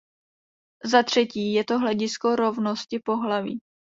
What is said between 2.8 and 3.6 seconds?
pohlaví.